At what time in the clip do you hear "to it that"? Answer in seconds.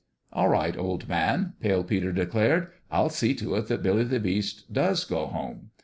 3.35-3.83